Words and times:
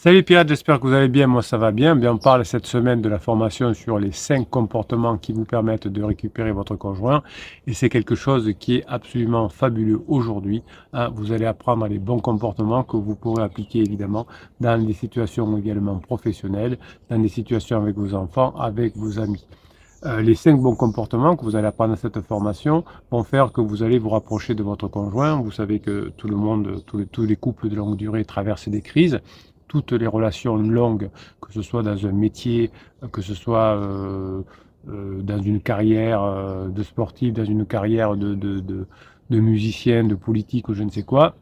Salut 0.00 0.22
pirates, 0.22 0.46
j'espère 0.46 0.78
que 0.78 0.86
vous 0.86 0.92
allez 0.92 1.08
bien, 1.08 1.26
moi 1.26 1.42
ça 1.42 1.58
va 1.58 1.72
bien. 1.72 1.96
bien. 1.96 2.12
On 2.12 2.18
parle 2.18 2.44
cette 2.44 2.66
semaine 2.66 3.02
de 3.02 3.08
la 3.08 3.18
formation 3.18 3.74
sur 3.74 3.98
les 3.98 4.12
5 4.12 4.48
comportements 4.48 5.18
qui 5.18 5.32
vous 5.32 5.44
permettent 5.44 5.88
de 5.88 6.04
récupérer 6.04 6.52
votre 6.52 6.76
conjoint. 6.76 7.24
Et 7.66 7.74
c'est 7.74 7.88
quelque 7.88 8.14
chose 8.14 8.48
qui 8.60 8.76
est 8.76 8.84
absolument 8.86 9.48
fabuleux 9.48 10.00
aujourd'hui. 10.06 10.62
Hein. 10.92 11.10
Vous 11.12 11.32
allez 11.32 11.46
apprendre 11.46 11.88
les 11.88 11.98
bons 11.98 12.20
comportements 12.20 12.84
que 12.84 12.96
vous 12.96 13.16
pourrez 13.16 13.42
appliquer 13.42 13.80
évidemment 13.80 14.28
dans 14.60 14.80
des 14.80 14.92
situations 14.92 15.58
également 15.58 15.96
professionnelles, 15.96 16.78
dans 17.10 17.18
des 17.18 17.28
situations 17.28 17.82
avec 17.82 17.96
vos 17.96 18.14
enfants, 18.14 18.54
avec 18.56 18.96
vos 18.96 19.18
amis. 19.18 19.48
Euh, 20.06 20.20
les 20.20 20.36
cinq 20.36 20.60
bons 20.60 20.76
comportements 20.76 21.34
que 21.34 21.44
vous 21.44 21.56
allez 21.56 21.66
apprendre 21.66 21.94
dans 21.94 22.00
cette 22.00 22.20
formation 22.20 22.84
vont 23.10 23.24
faire 23.24 23.50
que 23.50 23.60
vous 23.60 23.82
allez 23.82 23.98
vous 23.98 24.10
rapprocher 24.10 24.54
de 24.54 24.62
votre 24.62 24.86
conjoint. 24.86 25.42
Vous 25.42 25.50
savez 25.50 25.80
que 25.80 26.12
tout 26.16 26.28
le 26.28 26.36
monde, 26.36 26.84
tous 26.86 27.24
les 27.24 27.34
couples 27.34 27.68
de 27.68 27.74
longue 27.74 27.96
durée 27.96 28.24
traversent 28.24 28.68
des 28.68 28.80
crises 28.80 29.18
toutes 29.68 29.92
les 29.92 30.06
relations 30.06 30.56
longues, 30.56 31.10
que 31.40 31.52
ce 31.52 31.62
soit 31.62 31.82
dans 31.82 32.06
un 32.06 32.12
métier, 32.12 32.70
que 33.12 33.22
ce 33.22 33.34
soit 33.34 33.76
euh, 33.76 34.42
euh, 34.88 35.20
dans 35.22 35.40
une 35.40 35.60
carrière 35.60 36.22
euh, 36.22 36.68
de 36.68 36.82
sportif, 36.82 37.34
dans 37.34 37.44
une 37.44 37.66
carrière 37.66 38.16
de, 38.16 38.34
de, 38.34 38.60
de, 38.60 38.86
de, 39.30 39.40
musicien, 39.40 40.04
de 40.04 40.14
politique 40.14 40.68
ou 40.68 40.74
je 40.74 40.82
ne 40.82 40.90
sais 40.90 41.02
quoi, 41.02 41.36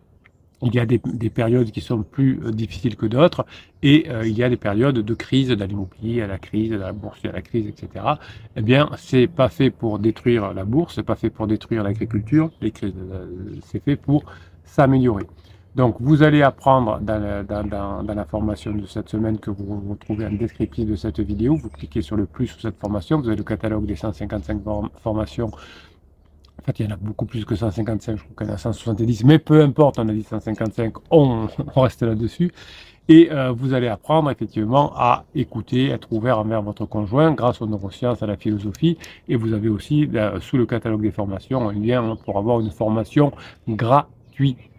il 0.62 0.74
y 0.74 0.78
a 0.78 0.86
des, 0.86 1.00
des 1.04 1.30
périodes 1.30 1.70
qui 1.70 1.80
sont 1.80 2.02
plus 2.02 2.40
difficiles 2.52 2.96
que 2.96 3.06
d'autres 3.06 3.44
et 3.82 4.08
il 4.24 4.36
y 4.38 4.42
a 4.42 4.48
des 4.48 4.56
périodes 4.56 4.98
de 4.98 5.14
crise, 5.14 5.50
dans 5.50 5.66
l'immobilier, 5.66 6.22
à 6.22 6.26
la 6.26 6.38
crise, 6.38 6.72
à 6.72 6.78
la 6.78 6.92
bourse, 6.92 7.22
à 7.26 7.32
la 7.32 7.42
crise, 7.42 7.66
etc. 7.66 8.04
Eh 8.56 8.62
bien, 8.62 8.88
c'est 8.96 9.26
pas 9.26 9.50
fait 9.50 9.70
pour 9.70 9.98
détruire 9.98 10.54
la 10.54 10.64
bourse, 10.64 10.94
c'est 10.94 11.02
pas 11.02 11.14
fait 11.14 11.28
pour 11.28 11.46
détruire 11.46 11.82
l'agriculture, 11.82 12.50
c'est 12.62 13.84
fait 13.84 13.96
pour 13.96 14.24
s'améliorer. 14.64 15.26
Donc, 15.76 15.96
vous 16.00 16.22
allez 16.22 16.40
apprendre 16.40 16.98
dans 17.00 17.20
la, 18.08 18.24
formation 18.24 18.72
de 18.72 18.86
cette 18.86 19.10
semaine 19.10 19.38
que 19.38 19.50
vous 19.50 19.90
retrouvez 19.90 20.24
en 20.24 20.32
descriptif 20.32 20.88
de 20.88 20.96
cette 20.96 21.20
vidéo. 21.20 21.56
Vous 21.56 21.68
cliquez 21.68 22.00
sur 22.00 22.16
le 22.16 22.24
plus 22.24 22.46
sur 22.46 22.62
cette 22.62 22.80
formation. 22.80 23.20
Vous 23.20 23.28
avez 23.28 23.36
le 23.36 23.44
catalogue 23.44 23.84
des 23.84 23.94
155 23.94 24.62
formations. 25.02 25.48
En 25.48 26.62
fait, 26.64 26.80
il 26.80 26.86
y 26.86 26.88
en 26.88 26.94
a 26.94 26.96
beaucoup 26.96 27.26
plus 27.26 27.44
que 27.44 27.54
155, 27.54 28.16
je 28.16 28.22
crois 28.22 28.34
qu'il 28.38 28.46
y 28.46 28.50
en 28.50 28.54
a 28.54 28.56
170, 28.56 29.24
mais 29.24 29.38
peu 29.38 29.60
importe, 29.60 29.98
on 29.98 30.08
a 30.08 30.14
dit 30.14 30.22
155, 30.22 30.94
on, 31.10 31.46
reste 31.76 32.02
là-dessus. 32.02 32.52
Et 33.08 33.30
euh, 33.30 33.52
vous 33.52 33.74
allez 33.74 33.88
apprendre 33.88 34.30
effectivement 34.30 34.94
à 34.96 35.26
écouter, 35.34 35.90
être 35.90 36.10
ouvert 36.10 36.38
envers 36.38 36.62
votre 36.62 36.86
conjoint 36.86 37.32
grâce 37.32 37.60
aux 37.60 37.66
neurosciences, 37.66 38.22
à 38.22 38.26
la 38.26 38.38
philosophie. 38.38 38.96
Et 39.28 39.36
vous 39.36 39.52
avez 39.52 39.68
aussi, 39.68 40.08
sous 40.40 40.56
le 40.56 40.64
catalogue 40.64 41.02
des 41.02 41.12
formations, 41.12 41.68
un 41.68 41.74
lien 41.74 42.16
pour 42.24 42.38
avoir 42.38 42.60
une 42.60 42.70
formation 42.70 43.30
gratuite 43.68 44.16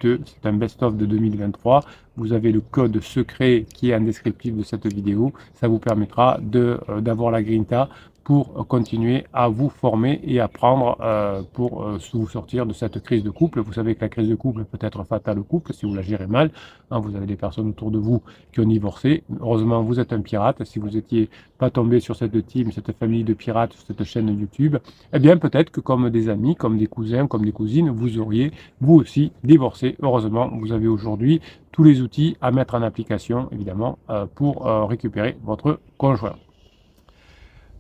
c'est 0.02 0.46
un 0.46 0.54
best-of 0.54 0.96
de 0.96 1.06
2023. 1.06 1.84
Vous 2.18 2.34
avez 2.34 2.52
le 2.52 2.62
code 2.62 3.00
secret 3.02 3.66
qui 3.74 3.92
est 3.92 3.96
en 3.96 4.02
descriptif 4.02 4.56
de 4.56 4.64
cette 4.64 4.92
vidéo. 4.92 5.34
Ça 5.54 5.68
vous 5.68 5.80
permettra 5.80 6.40
euh, 6.56 7.02
d'avoir 7.02 7.32
la 7.32 7.44
grinta 7.44 7.90
pour 8.28 8.68
continuer 8.68 9.24
à 9.32 9.48
vous 9.48 9.70
former 9.70 10.20
et 10.22 10.42
apprendre 10.42 10.98
euh, 11.00 11.44
pour 11.54 11.84
euh, 11.84 11.98
vous 12.12 12.28
sortir 12.28 12.66
de 12.66 12.74
cette 12.74 13.02
crise 13.02 13.24
de 13.24 13.30
couple. 13.30 13.62
Vous 13.62 13.72
savez 13.72 13.96
que 13.96 14.02
la 14.02 14.10
crise 14.10 14.28
de 14.28 14.36
couple 14.36 14.66
peut 14.66 14.78
être 14.82 15.06
fatale 15.06 15.40
au 15.40 15.44
couple 15.44 15.72
si 15.74 15.86
vous 15.86 15.96
la 15.96 16.02
gérez 16.02 16.28
mal. 16.28 16.52
Hein, 16.92 17.00
vous 17.00 17.16
avez 17.16 17.26
des 17.26 17.38
personnes 17.38 17.70
autour 17.70 17.90
de 17.90 17.98
vous 17.98 18.22
qui 18.52 18.60
ont 18.60 18.68
divorcé. 18.68 19.24
Heureusement, 19.40 19.82
vous 19.82 20.02
êtes 20.02 20.12
un 20.12 20.20
pirate. 20.20 20.62
Si 20.66 20.78
vous 20.78 20.90
n'étiez 20.90 21.30
pas 21.58 21.70
tombé 21.70 22.02
sur 22.02 22.18
cette 22.18 22.46
team, 22.48 22.70
cette 22.74 22.92
famille 22.92 23.24
de 23.24 23.34
pirates, 23.34 23.74
cette 23.88 24.04
chaîne 24.04 24.28
YouTube, 24.28 24.76
eh 25.14 25.20
bien 25.20 25.38
peut-être 25.38 25.72
que 25.72 25.80
comme 25.80 26.10
des 26.10 26.28
amis, 26.28 26.58
comme 26.58 26.78
des 26.78 26.88
cousins, 26.88 27.28
comme 27.28 27.46
des 27.46 27.54
cousines, 27.54 27.92
vous 27.92 28.20
auriez 28.20 28.52
vous 28.82 28.96
aussi 28.96 29.32
divorcé. 29.46 29.87
Heureusement, 30.02 30.50
vous 30.54 30.72
avez 30.72 30.88
aujourd'hui 30.88 31.42
tous 31.72 31.84
les 31.84 32.02
outils 32.02 32.38
à 32.42 32.52
mettre 32.52 32.76
en 32.76 32.82
application, 32.82 33.50
évidemment, 33.52 33.98
euh, 34.10 34.26
pour 34.26 34.66
récupérer 34.88 35.38
votre 35.44 35.80
conjoint. 35.98 36.36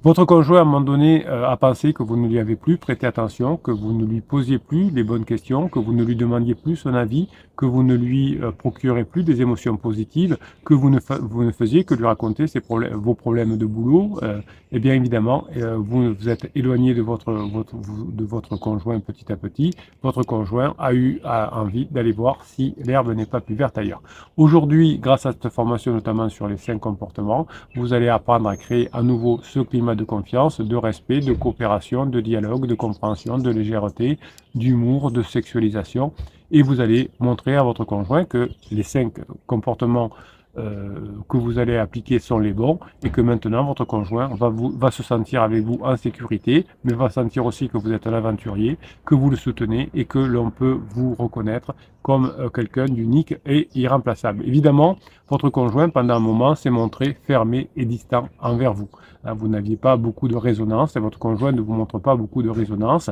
Votre 0.08 0.24
conjoint, 0.24 0.60
à 0.60 0.62
un 0.62 0.64
moment 0.64 0.80
donné, 0.80 1.28
euh, 1.28 1.46
a 1.46 1.58
pensé 1.58 1.92
que 1.92 2.02
vous 2.02 2.16
ne 2.16 2.30
lui 2.30 2.40
avez 2.40 2.56
plus 2.56 2.78
prêté 2.78 3.06
attention, 3.06 3.58
que 3.58 3.72
vous 3.72 3.92
ne 3.92 4.06
lui 4.06 4.22
posiez 4.22 4.58
plus 4.58 4.90
les 4.90 5.04
bonnes 5.04 5.26
questions, 5.26 5.68
que 5.68 5.80
vous 5.80 5.92
ne 5.92 6.02
lui 6.02 6.16
demandiez 6.16 6.56
plus 6.56 6.78
son 6.78 6.94
avis, 6.94 7.28
que 7.58 7.66
vous 7.66 7.84
ne 7.84 7.94
lui 7.94 8.40
euh, 8.42 8.52
procurez 8.52 9.04
plus 9.04 9.24
des 9.24 9.42
émotions 9.42 9.76
positives, 9.76 10.38
que 10.64 10.74
vous 10.74 10.90
ne, 10.90 11.00
vous 11.20 11.44
ne 11.44 11.52
faisiez 11.52 11.84
que 11.84 11.94
lui 11.94 12.06
raconter 12.06 12.48
ses 12.48 12.62
problèmes, 12.62 12.94
vos 12.94 13.16
problèmes 13.16 13.58
de 13.58 13.66
boulot. 13.66 14.18
Euh, 14.24 14.40
et 14.72 14.80
bien 14.80 14.94
évidemment, 14.94 15.46
vous 15.78 16.14
vous 16.14 16.28
êtes 16.28 16.52
éloigné 16.54 16.94
de 16.94 17.02
votre, 17.02 17.32
votre, 17.32 17.74
de 17.76 18.26
votre 18.26 18.58
conjoint 18.58 19.00
petit 19.00 19.32
à 19.32 19.38
petit. 19.38 19.74
Votre 20.04 20.24
conjoint 20.24 20.76
a 20.78 20.94
eu 20.94 21.22
envie 21.24 21.86
d'aller 21.86 22.12
voir 22.12 22.44
si 22.44 22.76
l'herbe 22.84 23.14
n'est 23.14 23.26
pas 23.26 23.40
plus 23.40 23.56
verte 23.56 23.78
ailleurs. 23.78 24.02
Aujourd'hui, 24.36 25.00
grâce 25.00 25.26
à 25.26 25.32
cette 25.32 25.48
formation, 25.48 25.94
notamment 25.94 26.28
sur 26.28 26.50
les 26.50 26.58
cinq 26.58 26.82
comportements, 26.82 27.48
vous 27.78 27.94
allez 27.94 28.10
apprendre 28.10 28.50
à 28.50 28.58
créer 28.58 28.90
à 28.92 29.04
nouveau 29.04 29.40
ce 29.42 29.62
climat 29.62 29.96
de 29.98 30.06
confiance, 30.06 30.62
de 30.62 30.76
respect, 30.76 31.20
de 31.20 31.34
coopération, 31.34 32.06
de 32.06 32.22
dialogue, 32.22 32.66
de 32.68 32.76
compréhension, 32.76 33.38
de 33.38 33.50
légèreté, 33.50 34.18
d'humour, 34.56 35.12
de 35.12 35.22
sexualisation. 35.22 36.14
Et 36.52 36.62
vous 36.62 36.80
allez 36.80 37.10
montrer 37.20 37.56
à 37.58 37.64
votre 37.64 37.84
conjoint 37.84 38.24
que 38.24 38.50
les 38.72 38.84
cinq 38.84 39.14
comportements 39.48 40.12
que 40.58 41.38
vous 41.38 41.60
allez 41.60 41.78
appliquer 41.78 42.20
sont 42.20 42.40
les 42.40 42.54
bons 42.54 42.80
et 43.04 43.10
que 43.10 43.22
maintenant 43.22 43.64
votre 43.66 43.86
conjoint 43.86 44.28
va, 44.36 44.50
vous, 44.50 44.70
va 44.70 44.92
se 44.92 45.04
sentir 45.04 45.44
avec 45.44 45.64
vous 45.64 45.80
en 45.84 45.96
sécurité, 45.98 46.66
mais 46.84 46.94
va 46.94 47.10
sentir 47.10 47.46
aussi 47.46 47.70
que 47.70 47.78
vous 47.78 47.92
êtes 47.94 48.08
un 48.08 48.14
aventurier, 48.14 48.78
que 49.06 49.16
vous 49.16 49.30
le 49.30 49.36
soutenez 49.36 49.90
et 49.94 50.06
que 50.06 50.20
l'on 50.20 50.50
peut 50.50 50.80
vous 50.90 51.16
reconnaître 51.16 51.76
comme 52.02 52.32
euh, 52.40 52.50
quelqu'un 52.50 52.86
d'unique 52.86 53.36
et 53.46 53.68
irremplaçable. 53.76 54.44
Évidemment, 54.46 54.98
votre 55.30 55.50
conjoint, 55.50 55.90
pendant 55.90 56.16
un 56.16 56.20
moment, 56.20 56.56
s'est 56.56 56.70
montré 56.70 57.18
fermé 57.24 57.70
et 57.76 57.86
distant 57.86 58.30
envers 58.40 58.74
vous. 58.74 58.88
Hein, 59.26 59.34
vous 59.34 59.48
n'aviez 59.48 59.76
pas 59.76 59.98
beaucoup 59.98 60.28
de 60.28 60.36
résonance 60.38 60.96
et 60.96 61.00
votre 61.00 61.20
conjoint 61.20 61.52
ne 61.52 61.62
vous 61.62 61.74
montre 61.74 62.00
pas 62.00 62.16
beaucoup 62.16 62.44
de 62.44 62.50
résonance. 62.50 63.10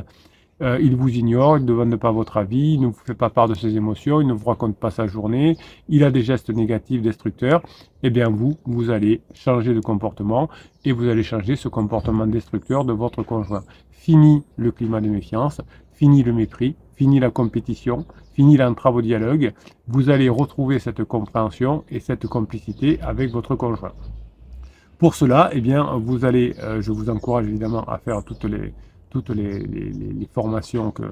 Euh, 0.62 0.78
il 0.80 0.96
vous 0.96 1.10
ignore, 1.10 1.58
il 1.58 1.64
ne 1.64 1.68
demande 1.68 1.96
pas 1.96 2.10
votre 2.10 2.38
avis, 2.38 2.74
il 2.74 2.80
ne 2.80 2.86
vous 2.86 2.98
fait 3.04 3.14
pas 3.14 3.28
part 3.28 3.46
de 3.46 3.54
ses 3.54 3.76
émotions, 3.76 4.22
il 4.22 4.26
ne 4.26 4.32
vous 4.32 4.48
raconte 4.48 4.76
pas 4.76 4.90
sa 4.90 5.06
journée, 5.06 5.58
il 5.90 6.02
a 6.02 6.10
des 6.10 6.22
gestes 6.22 6.48
négatifs, 6.48 7.02
destructeurs, 7.02 7.60
eh 8.02 8.08
bien 8.08 8.30
vous, 8.30 8.56
vous 8.64 8.88
allez 8.88 9.20
changer 9.34 9.74
de 9.74 9.80
comportement 9.80 10.48
et 10.86 10.92
vous 10.92 11.08
allez 11.08 11.22
changer 11.22 11.56
ce 11.56 11.68
comportement 11.68 12.26
destructeur 12.26 12.86
de 12.86 12.94
votre 12.94 13.22
conjoint. 13.22 13.64
Fini 13.90 14.44
le 14.56 14.72
climat 14.72 15.02
de 15.02 15.10
méfiance, 15.10 15.60
fini 15.92 16.22
le 16.22 16.32
mépris, 16.32 16.74
fini 16.94 17.20
la 17.20 17.30
compétition, 17.30 18.06
fini 18.32 18.56
l'entrave 18.56 18.96
au 18.96 19.02
dialogue, 19.02 19.52
vous 19.88 20.08
allez 20.08 20.30
retrouver 20.30 20.78
cette 20.78 21.04
compréhension 21.04 21.84
et 21.90 22.00
cette 22.00 22.26
complicité 22.28 22.98
avec 23.02 23.30
votre 23.30 23.56
conjoint. 23.56 23.92
Pour 24.96 25.14
cela, 25.14 25.50
eh 25.52 25.60
bien, 25.60 25.98
vous 25.98 26.24
allez, 26.24 26.54
euh, 26.62 26.80
je 26.80 26.92
vous 26.92 27.10
encourage 27.10 27.46
évidemment 27.46 27.84
à 27.84 27.98
faire 27.98 28.24
toutes 28.24 28.44
les, 28.44 28.72
toutes 29.22 29.36
les, 29.36 30.28
formations 30.32 30.90
que, 30.90 31.02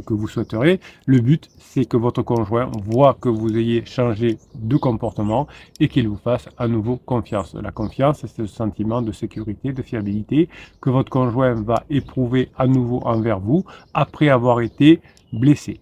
que, 0.00 0.14
vous 0.14 0.26
souhaiterez. 0.26 0.80
Le 1.06 1.20
but, 1.20 1.48
c'est 1.58 1.84
que 1.84 1.96
votre 1.96 2.22
conjoint 2.22 2.70
voit 2.84 3.14
que 3.20 3.28
vous 3.28 3.56
ayez 3.56 3.84
changé 3.84 4.38
de 4.54 4.76
comportement 4.76 5.46
et 5.78 5.88
qu'il 5.88 6.08
vous 6.08 6.16
fasse 6.16 6.48
à 6.58 6.66
nouveau 6.68 6.96
confiance. 6.96 7.54
La 7.54 7.70
confiance, 7.70 8.20
c'est 8.20 8.28
ce 8.28 8.46
sentiment 8.46 9.02
de 9.02 9.12
sécurité, 9.12 9.72
de 9.72 9.82
fiabilité 9.82 10.48
que 10.80 10.90
votre 10.90 11.10
conjoint 11.10 11.54
va 11.54 11.84
éprouver 11.90 12.50
à 12.58 12.66
nouveau 12.66 13.00
envers 13.04 13.38
vous 13.38 13.64
après 13.94 14.28
avoir 14.28 14.60
été 14.60 15.00
blessé. 15.32 15.80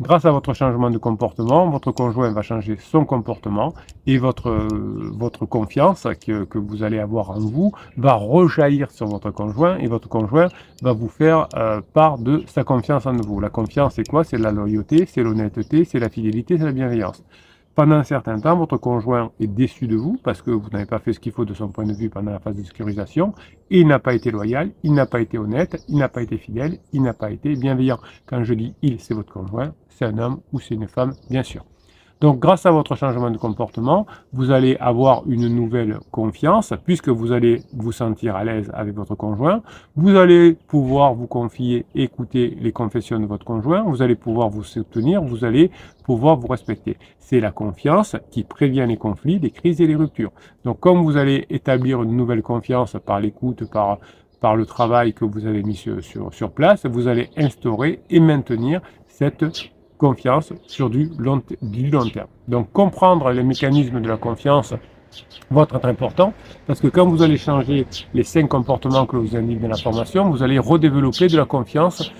Grâce 0.00 0.24
à 0.26 0.30
votre 0.30 0.54
changement 0.54 0.90
de 0.90 0.98
comportement, 0.98 1.68
votre 1.70 1.90
conjoint 1.90 2.30
va 2.30 2.42
changer 2.42 2.76
son 2.78 3.04
comportement 3.04 3.74
et 4.06 4.16
votre, 4.16 4.68
votre 5.12 5.44
confiance 5.44 6.06
que, 6.24 6.44
que 6.44 6.56
vous 6.56 6.84
allez 6.84 7.00
avoir 7.00 7.30
en 7.30 7.40
vous 7.40 7.72
va 7.96 8.14
rejaillir 8.14 8.92
sur 8.92 9.06
votre 9.06 9.32
conjoint 9.32 9.76
et 9.78 9.88
votre 9.88 10.08
conjoint 10.08 10.50
va 10.82 10.92
vous 10.92 11.08
faire 11.08 11.48
euh, 11.56 11.80
part 11.94 12.18
de 12.18 12.44
sa 12.46 12.62
confiance 12.62 13.06
en 13.06 13.16
vous. 13.16 13.40
La 13.40 13.50
confiance, 13.50 13.94
c'est 13.96 14.06
quoi? 14.06 14.22
C'est 14.22 14.38
la 14.38 14.52
loyauté, 14.52 15.04
c'est 15.04 15.24
l'honnêteté, 15.24 15.84
c'est 15.84 15.98
la 15.98 16.10
fidélité, 16.10 16.58
c'est 16.58 16.64
la 16.64 16.72
bienveillance 16.72 17.24
pendant 17.78 17.94
un 17.94 18.02
certain 18.02 18.40
temps, 18.40 18.56
votre 18.56 18.76
conjoint 18.76 19.30
est 19.38 19.46
déçu 19.46 19.86
de 19.86 19.94
vous 19.94 20.18
parce 20.24 20.42
que 20.42 20.50
vous 20.50 20.68
n'avez 20.70 20.84
pas 20.84 20.98
fait 20.98 21.12
ce 21.12 21.20
qu'il 21.20 21.30
faut 21.30 21.44
de 21.44 21.54
son 21.54 21.68
point 21.68 21.84
de 21.84 21.92
vue 21.92 22.10
pendant 22.10 22.32
la 22.32 22.40
phase 22.40 22.56
de 22.56 22.64
sécurisation. 22.64 23.34
Il 23.70 23.86
n'a 23.86 24.00
pas 24.00 24.14
été 24.14 24.32
loyal, 24.32 24.72
il 24.82 24.94
n'a 24.94 25.06
pas 25.06 25.20
été 25.20 25.38
honnête, 25.38 25.76
il 25.86 25.96
n'a 25.96 26.08
pas 26.08 26.22
été 26.22 26.38
fidèle, 26.38 26.80
il 26.92 27.02
n'a 27.02 27.14
pas 27.14 27.30
été 27.30 27.54
bienveillant. 27.54 28.00
Quand 28.26 28.42
je 28.42 28.54
dis 28.54 28.74
il, 28.82 28.98
c'est 28.98 29.14
votre 29.14 29.32
conjoint, 29.32 29.74
c'est 29.90 30.06
un 30.06 30.18
homme 30.18 30.40
ou 30.52 30.58
c'est 30.58 30.74
une 30.74 30.88
femme, 30.88 31.12
bien 31.30 31.44
sûr. 31.44 31.64
Donc 32.20 32.40
grâce 32.40 32.66
à 32.66 32.72
votre 32.72 32.96
changement 32.96 33.30
de 33.30 33.38
comportement, 33.38 34.06
vous 34.32 34.50
allez 34.50 34.76
avoir 34.80 35.22
une 35.28 35.48
nouvelle 35.48 35.98
confiance 36.10 36.74
puisque 36.84 37.08
vous 37.08 37.30
allez 37.30 37.62
vous 37.72 37.92
sentir 37.92 38.34
à 38.34 38.42
l'aise 38.42 38.70
avec 38.74 38.94
votre 38.94 39.14
conjoint. 39.14 39.62
Vous 39.94 40.16
allez 40.16 40.56
pouvoir 40.66 41.14
vous 41.14 41.28
confier, 41.28 41.86
écouter 41.94 42.56
les 42.60 42.72
confessions 42.72 43.20
de 43.20 43.26
votre 43.26 43.44
conjoint. 43.44 43.82
Vous 43.82 44.02
allez 44.02 44.16
pouvoir 44.16 44.48
vous 44.48 44.64
soutenir. 44.64 45.22
Vous 45.22 45.44
allez 45.44 45.70
pouvoir 46.04 46.36
vous 46.36 46.48
respecter. 46.48 46.96
C'est 47.20 47.40
la 47.40 47.52
confiance 47.52 48.16
qui 48.32 48.42
prévient 48.42 48.86
les 48.88 48.96
conflits, 48.96 49.38
les 49.38 49.50
crises 49.50 49.80
et 49.80 49.86
les 49.86 49.94
ruptures. 49.94 50.32
Donc 50.64 50.80
comme 50.80 51.02
vous 51.02 51.16
allez 51.16 51.46
établir 51.50 52.02
une 52.02 52.16
nouvelle 52.16 52.42
confiance 52.42 52.96
par 53.04 53.20
l'écoute, 53.20 53.70
par 53.70 53.98
par 54.40 54.54
le 54.54 54.66
travail 54.66 55.14
que 55.14 55.24
vous 55.24 55.46
avez 55.46 55.64
mis 55.64 55.74
sur, 55.74 56.02
sur, 56.02 56.32
sur 56.32 56.52
place, 56.52 56.86
vous 56.86 57.08
allez 57.08 57.28
instaurer 57.36 58.00
et 58.08 58.20
maintenir 58.20 58.80
cette 59.08 59.44
confiance 59.98 60.52
sur 60.66 60.88
du 60.88 61.10
long, 61.18 61.40
terme. 61.40 62.28
Donc 62.46 62.72
comprendre 62.72 63.30
les 63.30 63.42
mécanismes 63.42 64.00
de 64.00 64.08
la 64.08 64.16
confiance 64.16 64.74
va 65.50 65.62
être 65.62 65.84
important 65.86 66.32
parce 66.66 66.80
que 66.80 66.88
quand 66.88 67.06
vous 67.06 67.22
allez 67.22 67.36
changer 67.36 67.86
les 68.14 68.24
cinq 68.24 68.48
comportements 68.48 69.06
que 69.06 69.16
vous 69.16 69.36
indique 69.36 69.60
dans 69.60 69.68
la 69.68 69.76
formation, 69.76 70.30
vous 70.30 70.42
allez 70.42 70.58
redévelopper 70.58 71.28
de 71.28 71.36
la 71.36 71.44
confiance 71.44 72.10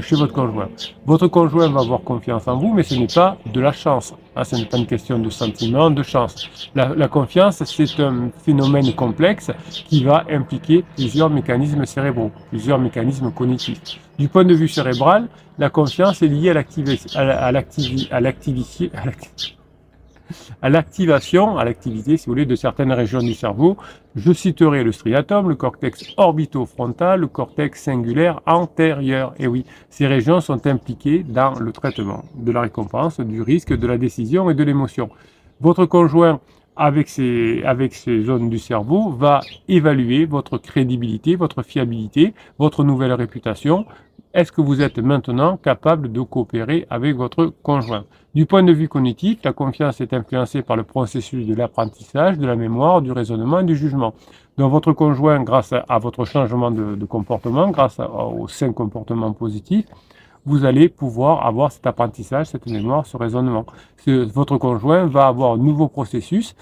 chez 0.00 0.16
votre 0.16 0.32
conjoint. 0.32 0.68
Votre 1.04 1.28
conjoint 1.28 1.68
va 1.68 1.80
avoir 1.80 2.00
confiance 2.02 2.48
en 2.48 2.56
vous, 2.56 2.72
mais 2.72 2.82
ce 2.82 2.94
n'est 2.94 3.06
pas 3.06 3.36
de 3.52 3.60
la 3.60 3.72
chance. 3.72 4.14
Ah, 4.38 4.44
ce 4.44 4.54
n'est 4.54 4.66
pas 4.66 4.76
une 4.76 4.86
question 4.86 5.18
de 5.18 5.30
sentiment, 5.30 5.90
de 5.90 6.02
chance. 6.02 6.46
La, 6.74 6.94
la 6.94 7.08
confiance, 7.08 7.64
c'est 7.64 8.00
un 8.00 8.28
phénomène 8.44 8.92
complexe 8.92 9.50
qui 9.88 10.04
va 10.04 10.24
impliquer 10.30 10.84
plusieurs 10.94 11.30
mécanismes 11.30 11.86
cérébraux, 11.86 12.30
plusieurs 12.50 12.78
mécanismes 12.78 13.32
cognitifs. 13.32 13.98
Du 14.18 14.28
point 14.28 14.44
de 14.44 14.52
vue 14.52 14.68
cérébral, 14.68 15.28
la 15.58 15.70
confiance 15.70 16.20
est 16.20 16.28
liée 16.28 16.50
à 16.50 16.54
l'activité, 16.54 17.08
à 20.62 20.68
l'activation, 20.68 21.58
à 21.58 21.64
l'activité, 21.64 22.16
si 22.16 22.26
vous 22.26 22.32
voulez, 22.32 22.46
de 22.46 22.56
certaines 22.56 22.92
régions 22.92 23.20
du 23.20 23.34
cerveau. 23.34 23.76
Je 24.14 24.32
citerai 24.32 24.82
le 24.82 24.92
striatum, 24.92 25.48
le 25.48 25.54
cortex 25.54 26.04
orbitofrontal, 26.16 27.20
le 27.20 27.26
cortex 27.26 27.82
singulaire 27.82 28.40
antérieur. 28.46 29.34
Et 29.38 29.46
oui, 29.46 29.64
ces 29.90 30.06
régions 30.06 30.40
sont 30.40 30.66
impliquées 30.66 31.22
dans 31.22 31.58
le 31.58 31.72
traitement 31.72 32.24
de 32.34 32.52
la 32.52 32.62
récompense, 32.62 33.20
du 33.20 33.42
risque, 33.42 33.76
de 33.76 33.86
la 33.86 33.98
décision 33.98 34.50
et 34.50 34.54
de 34.54 34.64
l'émotion. 34.64 35.10
Votre 35.60 35.86
conjoint 35.86 36.40
avec 36.76 37.08
ces, 37.08 37.62
avec 37.64 37.94
ces 37.94 38.22
zones 38.22 38.50
du 38.50 38.58
cerveau, 38.58 39.10
va 39.10 39.40
évaluer 39.68 40.26
votre 40.26 40.58
crédibilité, 40.58 41.36
votre 41.36 41.62
fiabilité, 41.62 42.34
votre 42.58 42.84
nouvelle 42.84 43.12
réputation, 43.12 43.86
est-ce 44.36 44.52
que 44.52 44.60
vous 44.60 44.82
êtes 44.82 44.98
maintenant 44.98 45.56
capable 45.56 46.12
de 46.12 46.20
coopérer 46.20 46.86
avec 46.90 47.16
votre 47.16 47.46
conjoint? 47.62 48.04
Du 48.34 48.44
point 48.44 48.62
de 48.62 48.70
vue 48.70 48.86
cognitif, 48.86 49.38
la 49.42 49.54
confiance 49.54 50.02
est 50.02 50.12
influencée 50.12 50.60
par 50.60 50.76
le 50.76 50.82
processus 50.82 51.46
de 51.46 51.54
l'apprentissage, 51.54 52.36
de 52.36 52.46
la 52.46 52.54
mémoire, 52.54 53.00
du 53.00 53.12
raisonnement 53.12 53.60
et 53.60 53.64
du 53.64 53.74
jugement. 53.74 54.12
Donc 54.58 54.70
votre 54.72 54.92
conjoint, 54.92 55.42
grâce 55.42 55.72
à 55.72 55.98
votre 55.98 56.26
changement 56.26 56.70
de, 56.70 57.02
comportement, 57.06 57.70
grâce 57.70 57.98
aux 57.98 58.46
cinq 58.46 58.74
comportements 58.74 59.32
positifs, 59.32 59.86
vous 60.46 60.64
allez 60.64 60.88
pouvoir 60.88 61.44
avoir 61.44 61.72
cet 61.72 61.86
apprentissage, 61.86 62.46
cette 62.46 62.66
mémoire, 62.66 63.04
ce 63.04 63.16
raisonnement. 63.16 63.66
votre 64.06 64.56
conjoint 64.56 65.06
va 65.06 65.26
avoir 65.26 65.52
un 65.52 65.58
nouveau 65.58 65.88
processus 65.88 66.54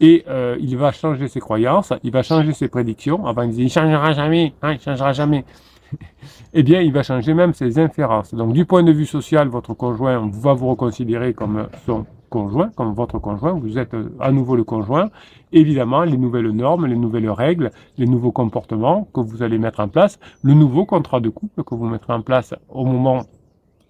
et 0.00 0.24
euh, 0.28 0.56
il 0.60 0.76
va 0.76 0.92
changer 0.92 1.28
ses 1.28 1.40
croyances, 1.40 1.92
il 2.02 2.10
va 2.10 2.22
changer 2.22 2.52
ses 2.52 2.68
prédictions. 2.68 3.26
Avant, 3.26 3.42
il 3.42 3.50
disait, 3.50 3.62
il 3.62 3.70
changera 3.70 4.12
jamais, 4.12 4.52
hein, 4.62 4.72
il 4.72 4.80
changera 4.80 5.12
jamais. 5.12 5.44
eh 6.54 6.62
bien, 6.62 6.80
il 6.80 6.92
va 6.92 7.02
changer 7.02 7.34
même 7.34 7.52
ses 7.54 7.78
inférences. 7.78 8.34
Donc, 8.34 8.52
du 8.52 8.64
point 8.64 8.82
de 8.82 8.92
vue 8.92 9.06
social, 9.06 9.48
votre 9.48 9.74
conjoint 9.74 10.28
va 10.32 10.54
vous 10.54 10.68
reconsidérer 10.70 11.34
comme 11.34 11.68
son 11.86 12.06
conjoint, 12.38 12.70
comme 12.76 12.92
votre 12.94 13.18
conjoint. 13.18 13.52
Vous 13.52 13.78
êtes 13.78 13.94
à 14.18 14.32
nouveau 14.32 14.56
le 14.56 14.64
conjoint. 14.64 15.10
Évidemment, 15.52 16.02
les 16.12 16.16
nouvelles 16.16 16.50
normes, 16.64 16.86
les 16.86 16.96
nouvelles 17.04 17.30
règles, 17.30 17.70
les 17.98 18.06
nouveaux 18.06 18.32
comportements 18.32 19.06
que 19.14 19.20
vous 19.20 19.42
allez 19.42 19.58
mettre 19.58 19.80
en 19.80 19.88
place, 19.88 20.18
le 20.42 20.54
nouveau 20.54 20.84
contrat 20.86 21.20
de 21.20 21.28
couple 21.28 21.62
que 21.62 21.74
vous 21.74 21.86
mettrez 21.86 22.14
en 22.14 22.22
place 22.22 22.54
au 22.70 22.84
moment 22.86 23.20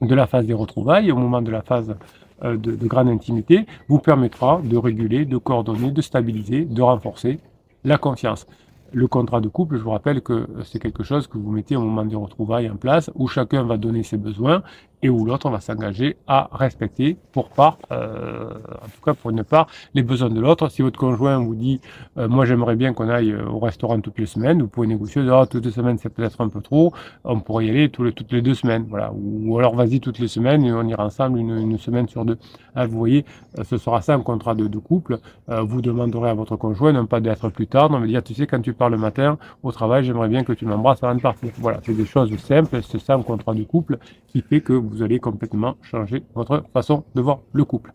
de 0.00 0.14
la 0.14 0.26
phase 0.26 0.44
des 0.46 0.58
retrouvailles, 0.64 1.12
au 1.12 1.16
moment 1.16 1.40
de 1.40 1.52
la 1.52 1.62
phase 1.62 1.94
euh, 2.42 2.56
de, 2.56 2.72
de 2.82 2.86
grande 2.92 3.08
intimité, 3.08 3.66
vous 3.88 4.00
permettra 4.00 4.60
de 4.72 4.76
réguler, 4.76 5.24
de 5.24 5.38
coordonner, 5.38 5.92
de 5.92 6.02
stabiliser, 6.02 6.64
de 6.64 6.82
renforcer 6.82 7.38
la 7.84 7.96
confiance. 7.96 8.46
Le 8.94 9.06
contrat 9.06 9.40
de 9.40 9.48
couple, 9.48 9.78
je 9.78 9.82
vous 9.82 9.94
rappelle 9.96 10.20
que 10.20 10.46
c'est 10.64 10.78
quelque 10.78 11.02
chose 11.02 11.26
que 11.26 11.38
vous 11.38 11.50
mettez 11.50 11.76
au 11.76 11.80
moment 11.80 12.04
des 12.04 12.16
retrouvailles 12.16 12.68
en 12.68 12.76
place, 12.76 13.10
où 13.14 13.26
chacun 13.26 13.62
va 13.62 13.76
donner 13.78 14.02
ses 14.02 14.18
besoins 14.18 14.62
et 15.02 15.10
où 15.10 15.24
l'autre 15.24 15.50
va 15.50 15.60
s'engager 15.60 16.16
à 16.26 16.48
respecter 16.52 17.16
pour 17.32 17.48
part, 17.50 17.78
euh, 17.90 18.50
en 18.50 18.86
tout 18.86 19.04
cas 19.04 19.14
pour 19.14 19.30
une 19.30 19.42
part, 19.42 19.66
les 19.94 20.02
besoins 20.02 20.30
de 20.30 20.40
l'autre. 20.40 20.68
Si 20.68 20.82
votre 20.82 20.98
conjoint 20.98 21.38
vous 21.38 21.54
dit, 21.54 21.80
euh, 22.18 22.28
moi 22.28 22.44
j'aimerais 22.44 22.76
bien 22.76 22.92
qu'on 22.92 23.08
aille 23.08 23.32
euh, 23.32 23.44
au 23.46 23.58
restaurant 23.58 24.00
toutes 24.00 24.18
les 24.18 24.26
semaines, 24.26 24.62
vous 24.62 24.68
pouvez 24.68 24.86
négocier, 24.86 25.22
oh, 25.28 25.44
toutes 25.46 25.66
les 25.66 25.72
semaines 25.72 25.98
c'est 25.98 26.08
peut-être 26.08 26.40
un 26.40 26.48
peu 26.48 26.60
trop, 26.60 26.92
on 27.24 27.40
pourrait 27.40 27.66
y 27.66 27.70
aller 27.70 27.90
les, 27.98 28.12
toutes 28.12 28.32
les 28.32 28.42
deux 28.42 28.54
semaines, 28.54 28.86
voilà. 28.88 29.12
Ou, 29.12 29.58
alors 29.58 29.74
vas-y 29.74 30.00
toutes 30.00 30.20
les 30.20 30.28
semaines 30.28 30.64
et 30.64 30.72
on 30.72 30.86
ira 30.86 31.04
ensemble 31.04 31.38
une, 31.38 31.58
une 31.58 31.78
semaine 31.78 32.08
sur 32.08 32.24
deux. 32.24 32.38
Ah, 32.74 32.86
vous 32.86 32.96
voyez, 32.96 33.24
ce 33.64 33.76
sera 33.78 34.00
ça 34.00 34.14
un 34.14 34.20
contrat 34.20 34.54
de, 34.54 34.66
de 34.66 34.78
couple. 34.78 35.18
vous 35.48 35.82
demanderez 35.82 36.30
à 36.30 36.34
votre 36.34 36.56
conjoint 36.56 36.92
non 36.92 37.06
pas 37.06 37.20
d'être 37.20 37.48
plus 37.48 37.66
tard, 37.66 37.90
non 37.90 38.00
mais 38.00 38.08
dire, 38.08 38.22
tu 38.22 38.34
sais, 38.34 38.46
quand 38.46 38.60
tu 38.60 38.72
pars 38.72 38.88
le 38.88 38.98
matin 38.98 39.38
au 39.62 39.72
travail, 39.72 40.04
j'aimerais 40.04 40.28
bien 40.28 40.44
que 40.44 40.52
tu 40.52 40.64
m'embrasses 40.64 41.02
avant 41.02 41.14
de 41.14 41.20
partir. 41.20 41.50
Voilà, 41.58 41.80
c'est 41.82 41.94
des 41.94 42.06
choses 42.06 42.34
simples, 42.38 42.80
c'est 42.82 43.00
ça 43.00 43.14
un 43.14 43.22
contrat 43.22 43.54
de 43.54 43.64
couple 43.64 43.98
qui 44.28 44.40
fait 44.40 44.60
que 44.60 44.72
vous 44.92 45.02
allez 45.02 45.18
complètement 45.18 45.74
changer 45.82 46.22
votre 46.34 46.64
façon 46.72 47.04
de 47.14 47.20
voir 47.20 47.40
le 47.52 47.64
couple. 47.64 47.92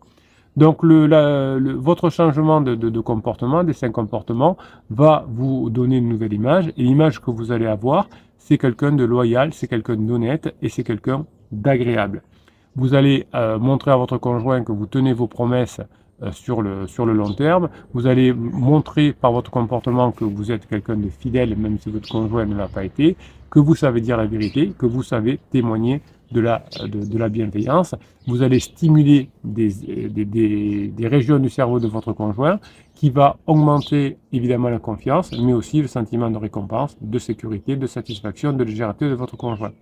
Donc 0.56 0.84
votre 0.84 2.10
changement 2.10 2.60
de, 2.60 3.00
comportement, 3.00 3.62
des 3.62 3.72
cinq 3.72 3.92
comportements, 3.92 4.56
va 4.90 5.24
vous 5.28 5.70
donner 5.70 5.98
une 5.98 6.08
nouvelle 6.08 6.32
image. 6.32 6.68
Et 6.76 6.82
l'image 6.82 7.20
que 7.20 7.30
vous 7.30 7.52
allez 7.52 7.66
avoir, 7.66 8.08
c'est 8.38 8.58
quelqu'un 8.58 8.92
de 8.92 9.04
loyal, 9.04 9.52
c'est 9.52 9.68
quelqu'un 9.68 9.96
d'honnête 9.96 10.52
et 10.60 10.68
c'est 10.68 10.82
quelqu'un 10.82 11.26
d'agréable. 11.52 12.22
Vous 12.74 12.94
allez 12.94 13.26
euh, 13.34 13.58
montrer 13.58 13.92
à 13.92 13.96
votre 13.96 14.18
conjoint 14.18 14.64
que 14.64 14.72
vous 14.72 14.86
tenez 14.86 15.12
vos 15.12 15.28
promesses 15.28 15.80
euh, 16.22 16.32
sur 16.32 16.62
le 16.62 17.12
long 17.12 17.32
terme. 17.34 17.68
Vous 17.94 18.08
allez 18.08 18.32
montrer 18.32 19.12
par 19.12 19.30
votre 19.30 19.52
comportement 19.52 20.10
que 20.10 20.24
vous 20.24 20.50
êtes 20.50 20.66
quelqu'un 20.66 20.96
de 20.96 21.08
fidèle, 21.08 21.56
même 21.56 21.78
si 21.78 21.90
votre 21.90 22.08
conjoint 22.08 22.46
ne 22.46 22.56
l'a 22.56 22.68
pas 22.68 22.84
été, 22.84 23.16
que 23.50 23.58
vous 23.58 23.74
savez 23.74 24.00
dire 24.00 24.16
la 24.16 24.26
vérité, 24.26 24.72
que 24.78 24.86
vous 24.86 25.02
savez 25.02 25.38
témoigner 25.50 26.02
de 26.32 26.40
la, 26.40 26.64
de, 26.84 27.18
la 27.18 27.28
bienveillance. 27.28 27.94
Vous 28.26 28.42
allez 28.42 28.60
stimuler 28.60 29.30
des, 29.44 29.72
des, 30.08 30.88
des, 30.88 31.08
régions 31.08 31.38
du 31.38 31.48
cerveau 31.48 31.80
de 31.80 31.88
votre 31.88 32.12
conjoint 32.12 32.60
qui 32.94 33.10
va 33.10 33.38
augmenter 33.46 34.18
évidemment 34.32 34.68
la 34.68 34.78
confiance, 34.78 35.32
mais 35.32 35.54
aussi 35.54 35.80
le 35.80 35.88
sentiment 35.88 36.30
de 36.30 36.36
récompense, 36.36 36.96
de 37.00 37.18
sécurité, 37.18 37.76
de 37.76 37.86
satisfaction, 37.86 38.52
de 38.52 38.64
légèreté 38.64 39.08
de 39.08 39.14
votre 39.14 39.36
conjoint. 39.36 39.72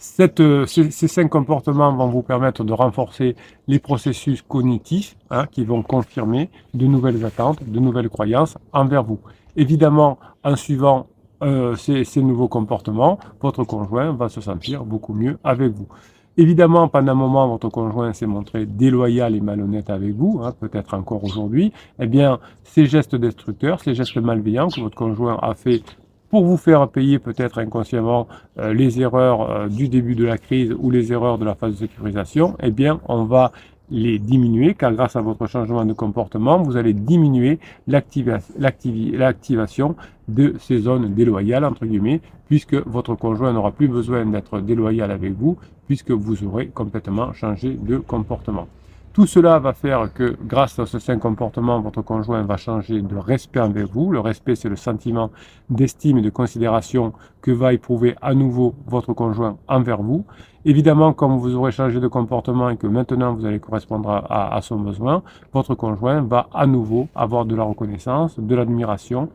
Ces, 0.00 0.88
cinq 1.08 1.28
comportements 1.28 1.94
vont 1.94 2.08
vous 2.08 2.22
permettre 2.22 2.64
de 2.64 2.72
renforcer 2.72 3.36
les 3.68 3.78
processus 3.78 4.40
cognitifs 4.40 5.14
hein, 5.28 5.46
qui 5.46 5.62
vont 5.62 5.82
confirmer 5.82 6.48
de 6.72 6.86
nouvelles 6.86 7.22
attentes, 7.26 7.62
de 7.62 7.78
nouvelles 7.78 8.08
croyances 8.08 8.56
envers 8.72 9.04
vous. 9.04 9.18
Évidemment, 9.56 10.18
en 10.42 10.56
suivant 10.56 11.06
euh, 11.42 11.74
ces, 11.76 12.04
ces, 12.04 12.22
nouveaux 12.22 12.48
comportements, 12.48 13.18
votre 13.40 13.64
conjoint 13.64 14.12
va 14.12 14.28
se 14.28 14.40
sentir 14.40 14.84
beaucoup 14.84 15.14
mieux 15.14 15.38
avec 15.44 15.72
vous. 15.72 15.88
Évidemment, 16.36 16.88
pendant 16.88 17.12
un 17.12 17.16
moment, 17.16 17.48
votre 17.48 17.68
conjoint 17.68 18.12
s'est 18.12 18.26
montré 18.26 18.64
déloyal 18.64 19.34
et 19.34 19.40
malhonnête 19.40 19.90
avec 19.90 20.14
vous, 20.14 20.40
hein, 20.42 20.54
peut-être 20.58 20.94
encore 20.94 21.24
aujourd'hui. 21.24 21.72
Eh 21.98 22.06
bien, 22.06 22.38
ces 22.62 22.86
gestes 22.86 23.16
destructeurs, 23.16 23.80
ces 23.80 23.94
gestes 23.94 24.16
malveillants 24.16 24.68
que 24.68 24.80
votre 24.80 24.96
conjoint 24.96 25.38
a 25.42 25.54
fait 25.54 25.82
pour 26.30 26.44
vous 26.44 26.56
faire 26.56 26.88
payer 26.88 27.18
peut-être 27.18 27.58
inconsciemment 27.58 28.28
euh, 28.58 28.72
les 28.72 29.00
erreurs 29.00 29.50
euh, 29.50 29.68
du 29.68 29.88
début 29.88 30.14
de 30.14 30.24
la 30.24 30.38
crise 30.38 30.74
ou 30.78 30.90
les 30.90 31.12
erreurs 31.12 31.38
de 31.38 31.44
la 31.44 31.56
phase 31.56 31.72
de 31.72 31.78
sécurisation, 31.78 32.56
eh 32.62 32.70
bien, 32.70 33.00
on 33.08 33.24
va 33.24 33.50
les 33.90 34.18
diminuer, 34.18 34.74
car 34.74 34.92
grâce 34.92 35.16
à 35.16 35.20
votre 35.20 35.46
changement 35.46 35.84
de 35.84 35.92
comportement, 35.92 36.62
vous 36.62 36.76
allez 36.76 36.92
diminuer 36.92 37.58
l'activation 37.88 39.96
de 40.28 40.54
ces 40.60 40.78
zones 40.78 41.14
déloyales, 41.14 41.64
entre 41.64 41.86
guillemets, 41.86 42.20
puisque 42.48 42.74
votre 42.74 43.14
conjoint 43.14 43.52
n'aura 43.52 43.72
plus 43.72 43.88
besoin 43.88 44.24
d'être 44.26 44.60
déloyal 44.60 45.10
avec 45.10 45.32
vous, 45.32 45.56
puisque 45.86 46.12
vous 46.12 46.44
aurez 46.44 46.68
complètement 46.68 47.32
changé 47.32 47.76
de 47.80 47.98
comportement. 47.98 48.68
Tout 49.12 49.26
cela 49.26 49.58
va 49.58 49.72
faire 49.72 50.12
que 50.14 50.36
grâce 50.46 50.78
à 50.78 50.86
ce 50.86 51.00
cinq 51.00 51.18
comportements, 51.18 51.80
votre 51.80 52.00
conjoint 52.00 52.44
va 52.44 52.56
changer 52.56 53.02
de 53.02 53.16
respect 53.16 53.58
envers 53.58 53.88
vous. 53.88 54.12
Le 54.12 54.20
respect, 54.20 54.54
c'est 54.54 54.68
le 54.68 54.76
sentiment 54.76 55.30
d'estime 55.68 56.18
et 56.18 56.22
de 56.22 56.30
considération 56.30 57.12
que 57.42 57.50
va 57.50 57.72
éprouver 57.72 58.14
à 58.22 58.34
nouveau 58.34 58.72
votre 58.86 59.12
conjoint 59.12 59.58
envers 59.66 60.00
vous. 60.00 60.24
Évidemment, 60.64 61.12
comme 61.12 61.38
vous 61.38 61.56
aurez 61.56 61.72
changé 61.72 61.98
de 61.98 62.06
comportement 62.06 62.70
et 62.70 62.76
que 62.76 62.86
maintenant 62.86 63.34
vous 63.34 63.44
allez 63.46 63.58
correspondre 63.58 64.10
à, 64.10 64.54
à 64.54 64.60
son 64.60 64.78
besoin, 64.78 65.24
votre 65.52 65.74
conjoint 65.74 66.22
va 66.22 66.48
à 66.54 66.68
nouveau 66.68 67.08
avoir 67.16 67.46
de 67.46 67.56
la 67.56 67.64
reconnaissance, 67.64 68.38
de 68.38 68.54
l'admiration 68.54 69.28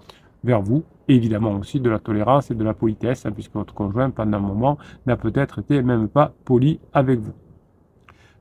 vers 0.45 0.61
vous, 0.61 0.83
et 1.09 1.15
évidemment 1.15 1.51
aussi 1.51 1.81
de 1.81 1.89
la 1.89 1.99
tolérance 1.99 2.49
et 2.49 2.55
de 2.55 2.63
la 2.63 2.73
politesse, 2.73 3.25
hein, 3.25 3.31
puisque 3.33 3.53
votre 3.53 3.73
conjoint, 3.73 4.09
pendant 4.09 4.37
un 4.37 4.41
moment, 4.41 4.77
n'a 5.05 5.17
peut-être 5.17 5.59
été 5.59 5.81
même 5.81 6.07
pas 6.07 6.31
poli 6.45 6.79
avec 6.93 7.19
vous. 7.19 7.33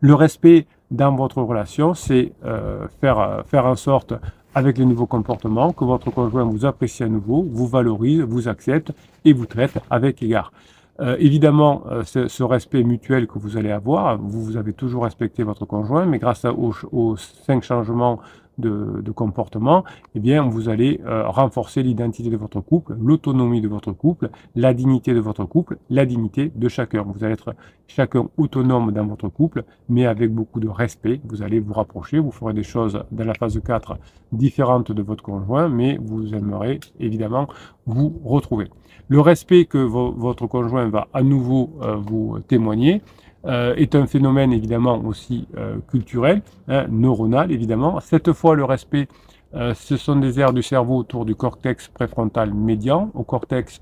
Le 0.00 0.14
respect 0.14 0.66
dans 0.94 1.14
votre 1.14 1.42
relation, 1.42 1.94
c'est 1.94 2.32
euh, 2.44 2.86
faire, 3.00 3.18
euh, 3.18 3.42
faire 3.42 3.66
en 3.66 3.76
sorte, 3.76 4.14
avec 4.54 4.78
les 4.78 4.84
nouveaux 4.84 5.06
comportements, 5.06 5.72
que 5.72 5.84
votre 5.84 6.10
conjoint 6.10 6.44
vous 6.44 6.64
apprécie 6.64 7.02
à 7.02 7.08
nouveau, 7.08 7.44
vous 7.50 7.66
valorise, 7.66 8.20
vous 8.20 8.48
accepte 8.48 8.92
et 9.24 9.32
vous 9.32 9.46
traite 9.46 9.76
avec 9.90 10.22
égard. 10.22 10.52
Euh, 11.00 11.16
évidemment, 11.18 11.82
euh, 11.90 12.04
ce, 12.04 12.42
respect 12.44 12.84
mutuel 12.84 13.26
que 13.26 13.40
vous 13.40 13.56
allez 13.56 13.72
avoir, 13.72 14.16
vous, 14.16 14.44
vous 14.44 14.56
avez 14.56 14.72
toujours 14.72 15.02
respecté 15.02 15.42
votre 15.42 15.64
conjoint, 15.64 16.06
mais 16.06 16.18
grâce 16.18 16.44
aux, 16.44 16.72
aux 16.92 17.16
cinq 17.16 17.64
changements 17.64 18.20
de, 18.58 19.10
comportement, 19.12 19.84
eh 20.14 20.20
bien, 20.20 20.42
vous 20.48 20.68
allez 20.68 21.00
euh, 21.06 21.28
renforcer 21.28 21.82
l'identité 21.82 22.30
de 22.30 22.36
votre 22.36 22.60
couple, 22.60 22.96
l'autonomie 23.00 23.60
de 23.60 23.68
votre 23.68 23.92
couple, 23.92 24.30
la 24.54 24.74
dignité 24.74 25.14
de 25.14 25.20
votre 25.20 25.44
couple, 25.44 25.78
la 25.90 26.06
dignité 26.06 26.52
de 26.54 26.68
chacun. 26.68 27.02
Vous 27.02 27.24
allez 27.24 27.34
être 27.34 27.54
chacun 27.86 28.28
autonome 28.36 28.92
dans 28.92 29.06
votre 29.06 29.28
couple, 29.28 29.64
mais 29.88 30.06
avec 30.06 30.32
beaucoup 30.32 30.60
de 30.60 30.68
respect. 30.68 31.20
Vous 31.24 31.42
allez 31.42 31.60
vous 31.60 31.72
rapprocher, 31.72 32.18
vous 32.18 32.30
ferez 32.30 32.54
des 32.54 32.62
choses 32.62 33.04
dans 33.12 33.24
la 33.24 33.34
phase 33.34 33.60
4 33.62 33.98
différentes 34.32 34.92
de 34.92 35.02
votre 35.02 35.22
conjoint, 35.22 35.68
mais 35.68 35.98
vous 36.02 36.34
aimerez 36.34 36.80
évidemment 36.98 37.46
vous 37.86 38.20
retrouver. 38.24 38.68
Le 39.08 39.20
respect 39.20 39.66
que 39.66 39.78
votre 39.78 40.46
conjoint 40.46 40.88
va 40.88 41.08
à 41.12 41.22
nouveau 41.22 41.70
euh, 41.82 41.96
vous 41.96 42.38
témoigner, 42.48 43.02
euh, 43.46 43.74
est 43.76 43.94
un 43.94 44.06
phénomène 44.06 44.52
évidemment 44.52 44.98
aussi 45.04 45.46
euh, 45.56 45.76
culturel, 45.88 46.42
hein, 46.68 46.86
neuronal 46.90 47.52
évidemment. 47.52 48.00
Cette 48.00 48.32
fois, 48.32 48.54
le 48.56 48.64
respect, 48.64 49.06
euh, 49.54 49.74
ce 49.74 49.96
sont 49.96 50.16
des 50.16 50.40
aires 50.40 50.52
du 50.52 50.62
cerveau 50.62 50.96
autour 50.96 51.24
du 51.24 51.34
cortex 51.34 51.88
préfrontal 51.88 52.54
médian, 52.54 53.10
au 53.14 53.22
cortex 53.22 53.80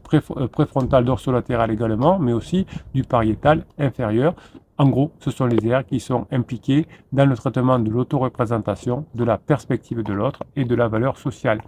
préfrontal 0.53 1.05
dorsolatéral 1.05 1.71
également, 1.71 2.19
mais 2.19 2.33
aussi 2.33 2.67
du 2.93 3.05
pariétal 3.05 3.65
inférieur. 3.79 4.35
En 4.79 4.89
gros, 4.89 5.13
ce 5.21 5.31
sont 5.31 5.47
les 5.47 5.65
aires 5.69 5.87
qui 5.87 6.01
sont 6.01 6.27
impliquées 6.33 6.87
dans 7.13 7.27
le 7.27 7.37
traitement 7.37 7.79
de 7.79 7.91
l'autoreprésentation, 7.91 9.05
de 9.15 9.25
la 9.25 9.39
perspective 9.39 10.03
de 10.03 10.13
l'autre 10.13 10.43
et 10.57 10.65
de 10.65 10.75
la 10.75 10.89
valeur 10.89 11.17
sociale. 11.19 11.61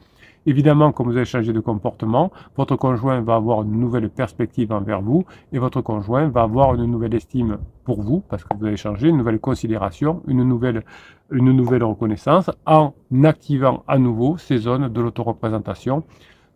Évidemment, 0.46 0.92
comme 0.92 1.06
vous 1.06 1.16
avez 1.16 1.24
changé 1.24 1.52
de 1.52 1.60
comportement, 1.60 2.30
votre 2.56 2.76
conjoint 2.76 3.20
va 3.20 3.36
avoir 3.36 3.62
une 3.62 3.78
nouvelle 3.78 4.10
perspective 4.10 4.72
envers 4.72 5.00
vous 5.00 5.24
et 5.52 5.58
votre 5.58 5.80
conjoint 5.80 6.28
va 6.28 6.42
avoir 6.42 6.74
une 6.74 6.84
nouvelle 6.84 7.14
estime 7.14 7.58
pour 7.84 8.02
vous 8.02 8.22
parce 8.28 8.44
que 8.44 8.54
vous 8.56 8.66
avez 8.66 8.76
changé, 8.76 9.08
une 9.08 9.16
nouvelle 9.16 9.40
considération, 9.40 10.22
une 10.26 10.44
nouvelle, 10.44 10.84
reconnaissance 11.30 12.50
en 12.66 12.92
activant 13.24 13.84
à 13.88 13.98
nouveau 13.98 14.36
ces 14.36 14.58
zones 14.58 14.88
de 14.88 15.00
l'autoreprésentation 15.00 16.04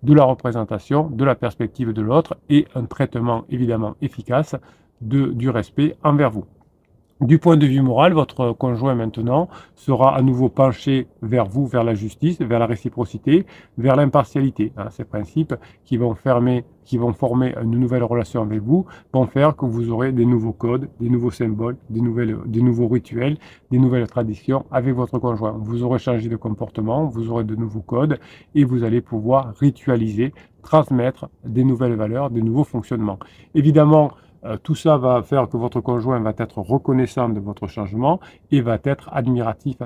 de 0.02 0.14
la 0.14 0.25
représentation, 0.25 1.11
de 1.11 1.25
la 1.25 1.35
perspective 1.35 1.92
de 1.92 2.02
l'autre 2.02 2.37
et 2.49 2.66
un 2.75 2.85
traitement 2.85 3.45
évidemment 3.50 3.97
efficace 4.00 4.54
du 5.00 5.50
respect 5.50 5.97
envers 6.04 6.30
vous. 6.30 6.45
Du 7.20 7.40
point 7.40 7.56
de 7.56 7.66
vue 7.66 7.82
moral, 7.82 8.12
votre 8.12 8.52
conjoint 8.52 8.94
maintenant 8.94 9.48
sera 9.75 10.14
à 10.14 10.22
nouveau 10.22 10.48
penché 10.48 11.08
vers 11.20 11.46
vous, 11.46 11.66
vers 11.66 11.82
la 11.82 11.94
justice, 11.94 12.40
vers 12.40 12.60
la 12.60 12.66
réciprocité, 12.66 13.44
vers 13.76 13.96
l'impartialité. 13.96 14.72
Hein, 14.76 14.90
ces 14.90 15.02
principes 15.02 15.56
qui 15.84 15.96
vont, 15.96 16.14
fermer, 16.14 16.64
qui 16.84 16.96
vont 16.96 17.12
former 17.12 17.56
une 17.60 17.72
nouvelle 17.72 18.04
relation 18.04 18.42
avec 18.42 18.62
vous 18.62 18.87
vont 19.12 19.26
faire 19.26 19.56
que 19.56 19.66
vous 19.66 19.90
aurez 19.90 20.12
des 20.12 20.25
nouveaux 20.25 20.52
codes, 20.52 20.90
des 21.00 21.08
nouveaux 21.08 21.32
symboles, 21.32 21.76
des, 21.90 22.00
nouvelles, 22.00 22.37
des 22.46 22.62
nouveaux 22.62 22.87
rituels, 22.87 23.37
des 23.72 23.80
nouvelles 23.80 24.06
traditions 24.06 24.64
avec 24.70 24.94
votre 24.94 25.18
conjoint. 25.18 25.56
Vous 25.60 25.82
aurez 25.82 25.98
changé 25.98 26.28
de 26.28 26.37
comportement, 26.37 27.06
vous 27.06 27.30
aurez 27.30 27.42
de 27.42 27.56
nouveaux 27.56 27.80
codes 27.82 28.20
et 28.54 28.62
vous 28.62 28.84
allez 28.84 29.00
pouvoir 29.00 29.54
ritualiser, 29.58 30.32
transmettre 30.62 31.28
des 31.44 31.64
nouvelles 31.64 31.96
valeurs, 31.96 32.30
des 32.30 32.42
nouveaux 32.42 32.62
fonctionnements. 32.62 33.18
Évidemment, 33.56 34.12
euh, 34.45 34.57
tout 34.62 34.75
ça 34.75 34.97
va 34.97 35.23
faire 35.23 35.49
que 35.49 35.57
votre 35.57 35.80
conjoint 35.80 36.21
va 36.21 36.33
être 36.37 36.59
reconnaissant 36.59 37.28
de 37.28 37.40
votre 37.40 37.66
changement 37.66 38.21
et 38.50 38.61
va 38.61 38.78
être 38.85 39.11
admiratif 39.12 39.76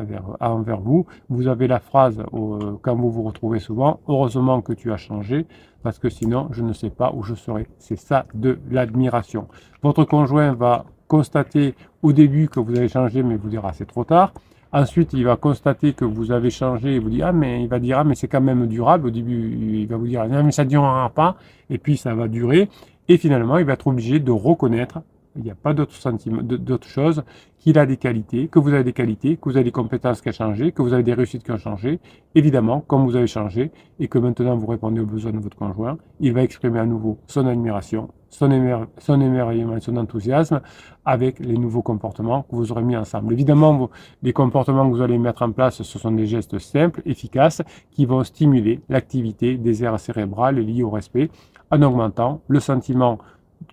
envers, 0.41 0.81
vous. 0.81 1.07
Vous 1.29 1.49
avez 1.49 1.67
la 1.69 1.81
phrase 1.81 2.23
euh, 2.35 2.73
quand 2.83 2.95
vous 2.95 3.11
vous 3.11 3.23
retrouvez 3.23 3.61
souvent, 3.61 4.01
heureusement 4.09 4.61
que 4.61 4.73
tu 4.73 4.93
as 4.93 4.97
changé, 4.99 5.47
parce 5.83 5.99
que 5.99 6.09
sinon 6.09 6.49
je 6.51 6.63
ne 6.63 6.73
sais 6.73 6.91
pas 6.91 7.13
où 7.15 7.23
je 7.23 7.35
serai. 7.35 7.67
C'est 7.79 7.97
ça 7.97 8.27
de 8.35 8.59
l'admiration. 8.71 9.49
Votre 9.83 10.05
conjoint 10.05 10.53
va 10.53 10.85
constater 11.09 11.75
au 12.03 12.13
début 12.13 12.49
que 12.49 12.61
vous 12.61 12.77
avez 12.77 12.89
changé, 12.89 13.23
mais 13.23 13.37
vous 13.37 13.49
dira 13.49 13.73
c'est 13.73 13.87
trop 13.87 14.05
tard. 14.05 14.33
Ensuite, 14.75 15.13
il 15.13 15.25
va 15.25 15.37
constater 15.37 15.93
que 15.93 16.07
vous 16.07 16.33
avez 16.33 16.49
changé 16.49 16.95
et 16.95 16.99
vous 16.99 17.11
dit 17.11 17.23
ah 17.23 17.33
mais 17.33 17.63
il 17.63 17.69
va 17.69 17.79
dire 17.79 17.99
ah 17.99 18.05
mais 18.05 18.15
c'est 18.15 18.29
quand 18.29 18.41
même 18.41 18.67
durable. 18.67 19.09
Au 19.09 19.11
début, 19.11 19.55
il 19.81 19.87
va 19.87 19.97
vous 19.97 20.07
dire 20.07 20.27
non 20.27 20.43
mais 20.43 20.53
ça 20.53 20.65
ne 20.65 20.71
durera 20.71 21.11
pas. 21.11 21.37
Et 21.69 21.77
puis 21.77 21.99
ça 21.99 22.15
va 22.15 22.27
durer. 22.27 22.71
Et 23.09 23.17
finalement, 23.17 23.59
il 23.59 23.65
va 23.65 23.73
être 23.75 23.87
obligé 23.87 24.21
de 24.21 24.31
reconnaître, 24.31 25.01
il 25.37 25.43
n'y 25.43 25.51
a 25.51 25.55
pas 25.55 25.73
d'autre 25.75 26.89
chose, 26.89 27.25
qu'il 27.59 27.79
a 27.79 27.87
des 27.87 27.97
qualités, 27.97 28.49
que 28.49 28.59
vous 28.59 28.75
avez 28.75 28.85
des 28.85 28.93
qualités, 28.93 29.37
que 29.37 29.49
vous 29.49 29.57
avez 29.57 29.65
des 29.65 29.71
compétences 29.71 30.21
qui 30.21 30.29
ont 30.29 30.33
changé, 30.33 30.73
que 30.73 30.83
vous 30.83 30.93
avez 30.93 31.05
des 31.05 31.15
réussites 31.15 31.45
qui 31.45 31.53
ont 31.53 31.59
changé. 31.59 32.01
Évidemment, 32.35 32.81
comme 32.81 33.05
vous 33.05 33.17
avez 33.17 33.29
changé 33.29 33.71
et 34.01 34.09
que 34.09 34.19
maintenant 34.19 34.57
vous 34.57 34.67
répondez 34.67 35.01
aux 35.01 35.07
besoins 35.07 35.33
de 35.33 35.39
votre 35.39 35.57
conjoint, 35.57 35.97
il 36.21 36.33
va 36.33 36.43
exprimer 36.43 36.81
à 36.81 36.87
nouveau 36.87 37.19
son 37.29 37.47
admiration, 37.47 38.09
son, 38.31 38.51
émerveillement, 38.51 39.79
son 39.81 39.97
enthousiasme 39.97 40.61
avec 41.05 41.39
les 41.39 41.57
nouveaux 41.57 41.83
comportements 41.83 42.43
que 42.43 42.57
vous 42.57 42.73
aurez 42.73 42.83
mis 42.83 42.97
ensemble. 42.97 43.33
Évidemment, 43.33 43.91
les 44.23 44.33
comportements 44.33 44.89
que 44.91 44.97
vous 44.97 45.03
allez 45.03 45.19
mettre 45.19 45.43
en 45.43 45.53
place, 45.53 45.83
ce 45.83 45.99
sont 45.99 46.11
des 46.13 46.27
gestes 46.27 46.59
simples, 46.59 47.03
efficaces, 47.07 47.63
qui 47.91 48.07
vont 48.07 48.25
stimuler 48.25 48.81
l'activité 48.89 49.57
des 49.57 49.85
aires 49.85 50.01
cérébrales 50.01 50.57
liées 50.57 50.83
au 50.83 50.91
respect 50.91 51.31
en 51.73 51.83
augmentant 51.83 52.43
le 52.47 52.61
sentiment 52.61 53.19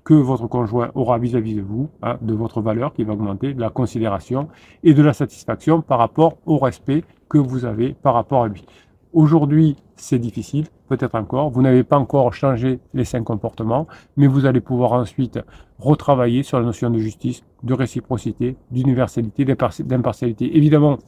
que 0.04 0.14
votre 0.14 0.48
conjoint 0.48 0.90
aura 0.96 1.20
vis-à-vis 1.20 1.56
de 1.56 1.62
vous, 1.62 1.90
hein, 2.02 2.18
de 2.22 2.34
votre 2.34 2.62
valeur 2.62 2.94
qui 2.94 3.04
va 3.04 3.14
augmenter, 3.14 3.54
de 3.54 3.62
la 3.62 3.70
considération 3.70 4.48
et 4.84 4.94
de 4.94 5.04
la 5.04 5.14
satisfaction 5.14 5.82
par 5.82 6.00
rapport 6.00 6.38
au 6.46 6.58
respect 6.58 7.04
que 7.28 7.38
vous 7.38 7.66
avez 7.66 7.94
par 7.94 8.14
rapport 8.14 8.44
à 8.44 8.48
lui. 8.48 8.66
Aujourd'hui, 9.12 9.76
c'est 9.96 10.20
difficile, 10.20 10.68
peut-être 10.88 11.16
encore. 11.16 11.50
Vous 11.50 11.62
n'avez 11.62 11.84
pas 11.84 11.98
encore 11.98 12.34
changé 12.34 12.80
les 12.94 13.06
cinq 13.06 13.24
comportements, 13.24 13.88
mais 14.16 14.28
vous 14.28 14.46
allez 14.46 14.62
pouvoir 14.62 14.94
ensuite 14.94 15.40
retravailler 15.80 16.44
sur 16.44 16.60
la 16.60 16.66
notion 16.66 16.90
de 16.92 17.00
justice, 17.00 17.44
de 17.64 17.74
réciprocité, 17.74 18.56
d'universalité, 18.72 19.46
d'impartialité. 19.46 20.56
Évidemment, 20.56 21.00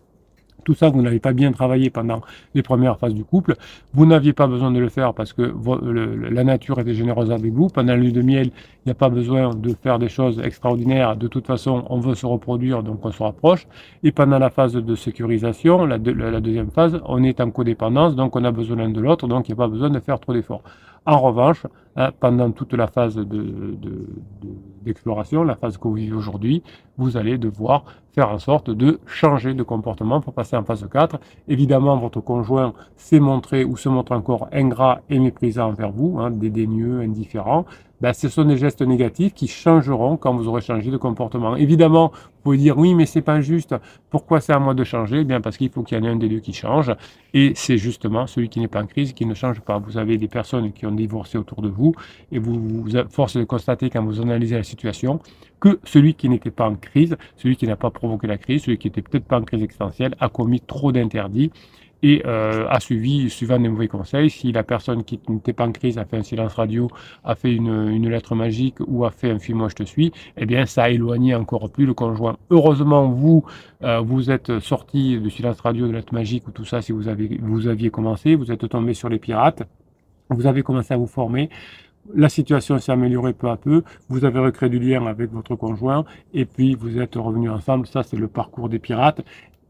tout 0.63 0.73
ça, 0.73 0.89
vous 0.89 1.01
n'avez 1.01 1.19
pas 1.19 1.33
bien 1.33 1.51
travaillé 1.51 1.89
pendant 1.89 2.21
les 2.53 2.61
premières 2.61 2.97
phases 2.97 3.13
du 3.13 3.23
couple. 3.23 3.55
Vous 3.93 4.05
n'aviez 4.05 4.33
pas 4.33 4.47
besoin 4.47 4.71
de 4.71 4.79
le 4.79 4.89
faire 4.89 5.13
parce 5.13 5.33
que 5.33 5.53
la 6.29 6.43
nature 6.43 6.79
était 6.79 6.93
généreuse 6.93 7.31
avec 7.31 7.51
vous. 7.51 7.67
Pendant 7.67 7.95
lune 7.95 8.11
de 8.11 8.21
miel, 8.21 8.47
il 8.47 8.87
n'y 8.87 8.91
a 8.91 8.95
pas 8.95 9.09
besoin 9.09 9.53
de 9.55 9.73
faire 9.73 9.99
des 9.99 10.09
choses 10.09 10.39
extraordinaires. 10.43 11.15
De 11.15 11.27
toute 11.27 11.47
façon, 11.47 11.85
on 11.89 11.99
veut 11.99 12.15
se 12.15 12.25
reproduire, 12.25 12.83
donc 12.83 13.03
on 13.05 13.11
se 13.11 13.21
rapproche. 13.21 13.67
Et 14.03 14.11
pendant 14.11 14.39
la 14.39 14.49
phase 14.49 14.73
de 14.73 14.95
sécurisation, 14.95 15.85
la, 15.85 15.97
la 15.97 16.39
deuxième 16.39 16.71
phase, 16.71 16.99
on 17.05 17.23
est 17.23 17.41
en 17.41 17.51
codépendance, 17.51 18.15
donc 18.15 18.35
on 18.35 18.43
a 18.43 18.51
besoin 18.51 18.77
l'un 18.77 18.89
de 18.89 19.01
l'autre, 19.01 19.27
donc 19.27 19.49
il 19.49 19.51
n'y 19.51 19.59
a 19.59 19.63
pas 19.63 19.67
besoin 19.67 19.89
de 19.89 19.99
faire 19.99 20.19
trop 20.19 20.33
d'efforts. 20.33 20.63
En 21.05 21.19
revanche, 21.19 21.65
hein, 21.95 22.11
pendant 22.19 22.51
toute 22.51 22.73
la 22.73 22.85
phase 22.85 23.17
d'exploration, 24.83 25.41
de, 25.41 25.47
la 25.47 25.55
phase 25.55 25.77
que 25.77 25.87
vous 25.87 25.95
vivez 25.95 26.13
aujourd'hui, 26.13 26.61
vous 26.97 27.17
allez 27.17 27.39
devoir 27.39 27.85
faire 28.13 28.29
en 28.29 28.37
sorte 28.37 28.69
de 28.69 28.99
changer 29.07 29.55
de 29.55 29.63
comportement 29.63 30.21
pour 30.21 30.33
passer 30.33 30.55
en 30.55 30.63
phase 30.63 30.87
4. 30.87 31.19
Évidemment, 31.47 31.97
votre 31.97 32.21
conjoint 32.21 32.73
s'est 32.97 33.19
montré 33.19 33.63
ou 33.63 33.77
se 33.77 33.89
montre 33.89 34.11
encore 34.11 34.47
ingrat 34.51 35.01
et 35.09 35.17
méprisant 35.17 35.69
envers 35.69 35.91
vous, 35.91 36.19
hein, 36.19 36.29
dédaigneux, 36.29 37.01
indifférent 37.01 37.65
ben, 38.01 38.13
ce 38.13 38.29
sont 38.29 38.45
des 38.45 38.57
gestes 38.57 38.81
négatifs 38.81 39.33
qui 39.33 39.47
changeront 39.47 40.17
quand 40.17 40.33
vous 40.33 40.47
aurez 40.47 40.61
changé 40.61 40.89
de 40.89 40.97
comportement. 40.97 41.55
Évidemment, 41.55 42.11
vous 42.11 42.41
pouvez 42.43 42.57
dire 42.57 42.77
oui, 42.77 42.95
mais 42.95 43.05
c'est 43.05 43.21
pas 43.21 43.41
juste. 43.41 43.75
Pourquoi 44.09 44.41
c'est 44.41 44.53
à 44.53 44.59
moi 44.59 44.73
de 44.73 44.83
changer? 44.83 45.19
Eh 45.19 45.23
Bien 45.23 45.39
parce 45.39 45.57
qu'il 45.57 45.69
faut 45.69 45.83
qu'il 45.83 45.97
y 45.97 46.01
en 46.01 46.03
ait 46.03 46.09
un 46.09 46.15
des 46.15 46.27
deux 46.27 46.39
qui 46.39 46.53
change. 46.53 46.91
Et 47.33 47.53
c'est 47.55 47.77
justement 47.77 48.25
celui 48.25 48.49
qui 48.49 48.59
n'est 48.59 48.67
pas 48.67 48.81
en 48.81 48.87
crise 48.87 49.13
qui 49.13 49.25
ne 49.25 49.35
change 49.35 49.61
pas. 49.61 49.77
Vous 49.77 49.97
avez 49.97 50.17
des 50.17 50.27
personnes 50.27 50.71
qui 50.73 50.85
ont 50.85 50.91
divorcé 50.91 51.37
autour 51.37 51.61
de 51.61 51.69
vous 51.69 51.93
et 52.31 52.39
vous 52.39 52.59
vous 52.59 52.89
forcez 53.09 53.39
de 53.39 53.43
constater 53.43 53.89
quand 53.89 54.03
vous 54.03 54.19
analysez 54.19 54.55
la 54.55 54.63
situation 54.63 55.19
que 55.59 55.79
celui 55.83 56.15
qui 56.15 56.27
n'était 56.27 56.49
pas 56.49 56.67
en 56.67 56.75
crise, 56.75 57.15
celui 57.37 57.55
qui 57.55 57.67
n'a 57.67 57.75
pas 57.75 57.91
provoqué 57.91 58.25
la 58.25 58.39
crise, 58.39 58.63
celui 58.63 58.79
qui 58.79 58.87
était 58.87 59.03
peut-être 59.03 59.25
pas 59.25 59.39
en 59.39 59.43
crise 59.43 59.61
existentielle, 59.61 60.15
a 60.19 60.27
commis 60.27 60.59
trop 60.59 60.91
d'interdits 60.91 61.51
et 62.03 62.23
euh, 62.25 62.67
a 62.69 62.79
suivi, 62.79 63.29
suivant 63.29 63.59
des 63.59 63.69
mauvais 63.69 63.87
conseils, 63.87 64.29
si 64.29 64.51
la 64.51 64.63
personne 64.63 65.03
qui 65.03 65.19
n'était 65.29 65.53
pas 65.53 65.65
en 65.65 65.71
crise 65.71 65.97
a 65.97 66.05
fait 66.05 66.17
un 66.17 66.23
silence 66.23 66.53
radio, 66.53 66.89
a 67.23 67.35
fait 67.35 67.53
une, 67.53 67.89
une 67.89 68.09
lettre 68.09 68.35
magique 68.35 68.77
ou 68.87 69.05
a 69.05 69.11
fait 69.11 69.31
un 69.31 69.39
film 69.39 69.59
Moi 69.59 69.69
je 69.69 69.75
te 69.75 69.83
suis, 69.83 70.11
eh 70.37 70.45
bien 70.45 70.65
ça 70.65 70.83
a 70.83 70.89
éloigné 70.89 71.35
encore 71.35 71.69
plus 71.71 71.85
le 71.85 71.93
conjoint. 71.93 72.37
Heureusement, 72.49 73.07
vous, 73.09 73.45
euh, 73.83 73.99
vous 73.99 74.31
êtes 74.31 74.59
sorti 74.59 75.19
du 75.19 75.29
silence 75.29 75.59
radio, 75.61 75.87
de 75.87 75.93
lettre 75.93 76.13
magique 76.13 76.47
ou 76.47 76.51
tout 76.51 76.65
ça, 76.65 76.81
si 76.81 76.91
vous, 76.91 77.07
avez, 77.07 77.39
vous 77.41 77.67
aviez 77.67 77.89
commencé, 77.89 78.35
vous 78.35 78.51
êtes 78.51 78.67
tombé 78.67 78.93
sur 78.93 79.09
les 79.09 79.19
pirates, 79.19 79.63
vous 80.29 80.47
avez 80.47 80.63
commencé 80.63 80.93
à 80.93 80.97
vous 80.97 81.07
former, 81.07 81.49
la 82.15 82.29
situation 82.29 82.79
s'est 82.79 82.91
améliorée 82.91 83.33
peu 83.33 83.49
à 83.49 83.57
peu, 83.57 83.83
vous 84.09 84.25
avez 84.25 84.39
recréé 84.39 84.69
du 84.69 84.79
lien 84.79 85.05
avec 85.05 85.31
votre 85.31 85.55
conjoint 85.55 86.03
et 86.33 86.45
puis 86.45 86.75
vous 86.75 86.99
êtes 86.99 87.15
revenus 87.15 87.51
ensemble, 87.51 87.85
ça 87.85 88.03
c'est 88.03 88.17
le 88.17 88.27
parcours 88.27 88.69
des 88.69 88.79
pirates 88.79 89.21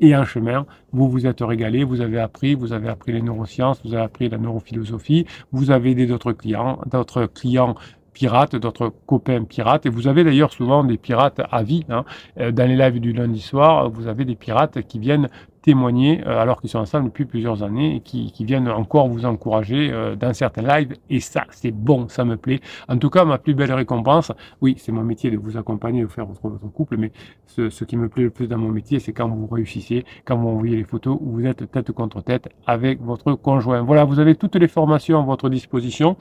et 0.02 0.14
un 0.14 0.26
chemin, 0.26 0.66
vous 0.92 1.10
vous 1.10 1.26
êtes 1.26 1.42
régalé, 1.42 1.84
vous 1.84 2.02
avez 2.02 2.20
appris, 2.20 2.56
vous 2.56 2.74
avez 2.74 2.90
appris 2.90 3.14
les 3.14 3.22
neurosciences, 3.22 3.82
vous 3.86 3.94
avez 3.94 4.04
appris 4.04 4.28
la 4.28 4.38
neurophilosophie, 4.38 5.26
vous 5.52 5.72
avez 5.72 5.92
aidé 5.92 6.08
d'autres 6.08 6.34
clients, 6.34 6.80
d'autres 6.92 7.28
clients 7.28 7.76
pirates, 8.14 8.56
d'autres 8.56 8.94
copains 9.06 9.44
pirates, 9.44 9.86
et 9.86 9.90
vous 9.90 10.08
avez 10.08 10.24
d'ailleurs 10.24 10.52
souvent 10.52 10.84
des 10.84 10.98
pirates 10.98 11.42
à 11.50 11.64
vie. 11.64 11.86
Hein. 11.90 12.04
Euh, 12.40 12.52
dans 12.52 12.68
les 12.68 12.76
lives 12.76 13.00
du 13.00 13.14
lundi 13.14 13.40
soir, 13.40 13.90
vous 13.90 14.08
avez 14.08 14.26
des 14.26 14.36
pirates 14.36 14.82
qui 14.82 15.00
viennent 15.00 15.30
témoigner 15.62 16.24
alors 16.24 16.60
qu'ils 16.60 16.70
sont 16.70 16.80
ensemble 16.80 17.06
depuis 17.06 17.26
plusieurs 17.26 17.64
années 17.64 17.98
et 17.98 18.00
qui, 18.00 18.34
viennent 18.46 18.70
encore 18.70 19.08
vous 19.08 19.26
encourager 19.26 19.92
dans 20.20 20.34
certains 20.34 20.64
lives. 20.64 20.96
Et 21.10 21.20
ça, 21.20 21.46
c'est 21.52 21.72
bon, 21.72 22.08
ça 22.10 22.26
me 22.26 22.36
plaît. 22.36 22.60
En 22.88 22.98
tout 22.98 23.10
cas, 23.10 23.26
ma 23.26 23.38
plus 23.38 23.54
belle 23.54 23.72
récompense, 23.72 24.32
oui, 24.62 24.76
c'est 24.80 24.92
mon 24.92 25.04
métier 25.04 25.30
de 25.30 25.38
vous 25.38 25.58
accompagner, 25.58 26.02
de 26.02 26.08
faire 26.08 26.26
votre, 26.26 26.42
couple, 26.72 26.98
mais 26.98 27.12
ce, 27.46 27.70
ce, 27.70 27.84
qui 27.86 27.98
me 27.98 28.10
plaît 28.10 28.24
le 28.24 28.30
plus 28.32 28.48
dans 28.48 28.58
mon 28.58 28.70
métier, 28.70 29.00
c'est 29.00 29.14
quand 29.14 29.28
vous 29.28 29.48
réussissez, 29.48 30.04
quand 30.26 30.38
vous 30.38 30.50
envoyez 30.50 30.76
les 30.76 30.84
photos 30.84 31.18
où 31.22 31.34
vous 31.34 31.46
êtes 31.46 31.70
tête 31.72 31.92
contre 31.92 32.22
tête 32.22 32.50
avec 32.66 33.02
votre 33.02 33.34
conjoint. 33.34 33.82
Voilà, 33.82 34.04
vous 34.04 34.20
avez 34.20 34.36
toutes 34.36 34.56
les 34.56 34.68
formations 34.68 35.20
à 35.20 35.24
votre 35.24 35.50
disposition. 35.50 36.18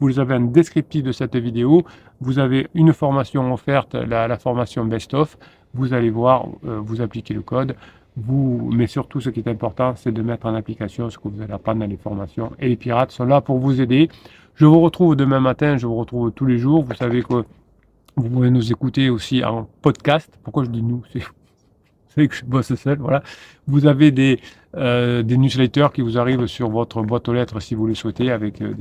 Vous 0.00 0.18
avez 0.18 0.34
un 0.34 0.40
descriptif 0.40 1.02
de 1.02 1.12
cette 1.12 1.36
vidéo. 1.36 1.84
Vous 2.20 2.38
avez 2.38 2.68
une 2.74 2.92
formation 2.92 3.52
offerte, 3.52 3.94
la, 3.94 4.36
formation 4.38 4.84
Best 4.86 5.12
of. 5.14 5.36
Vous 5.74 5.92
allez 5.92 6.10
voir, 6.10 6.48
euh, 6.64 6.80
vous 6.82 7.00
appliquez 7.02 7.34
le 7.34 7.42
code. 7.42 7.76
Vous, 8.16 8.70
mais 8.72 8.86
surtout, 8.86 9.20
ce 9.20 9.30
qui 9.30 9.40
est 9.40 9.48
important, 9.48 9.94
c'est 9.96 10.12
de 10.12 10.22
mettre 10.22 10.46
en 10.46 10.54
application 10.54 11.10
ce 11.10 11.18
que 11.18 11.28
vous 11.28 11.40
allez 11.42 11.52
apprendre 11.52 11.80
dans 11.80 11.86
les 11.86 11.96
formations. 11.96 12.52
Et 12.58 12.68
les 12.68 12.76
pirates 12.76 13.12
sont 13.12 13.24
là 13.24 13.40
pour 13.40 13.58
vous 13.58 13.80
aider. 13.80 14.08
Je 14.56 14.66
vous 14.66 14.80
retrouve 14.80 15.16
demain 15.16 15.40
matin. 15.40 15.76
Je 15.76 15.86
vous 15.86 15.96
retrouve 15.96 16.32
tous 16.32 16.46
les 16.46 16.58
jours. 16.58 16.82
Vous 16.84 16.94
savez 16.94 17.22
que 17.22 17.44
vous 18.16 18.28
pouvez 18.28 18.50
nous 18.50 18.70
écouter 18.70 19.10
aussi 19.10 19.44
en 19.44 19.68
podcast. 19.80 20.30
Pourquoi 20.42 20.64
je 20.64 20.70
dis 20.70 20.82
nous? 20.82 21.02
Vous 21.14 21.20
savez 22.08 22.28
que 22.28 22.34
je 22.34 22.44
bosse 22.44 22.74
seul. 22.74 22.98
Voilà. 22.98 23.22
Vous 23.66 23.86
avez 23.86 24.10
des, 24.10 24.40
euh, 24.76 25.22
des 25.22 25.38
newsletters 25.38 25.88
qui 25.94 26.02
vous 26.02 26.18
arrivent 26.18 26.46
sur 26.46 26.68
votre 26.68 27.02
boîte 27.02 27.28
aux 27.28 27.32
lettres 27.32 27.60
si 27.60 27.74
vous 27.74 27.86
le 27.86 27.94
souhaitez, 27.94 28.30
avec 28.30 28.60
euh, 28.60 28.74